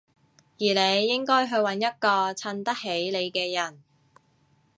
[0.57, 3.83] 而你應該去搵一個襯得起你嘅人